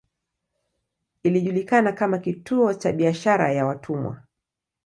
[1.23, 4.21] Ilijulikana kama kituo cha biashara ya watumwa.